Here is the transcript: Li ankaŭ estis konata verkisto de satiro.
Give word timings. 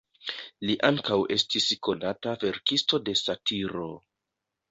Li 0.67 0.75
ankaŭ 0.87 1.17
estis 1.35 1.67
konata 1.87 2.33
verkisto 2.45 3.01
de 3.11 3.17
satiro. 3.23 3.93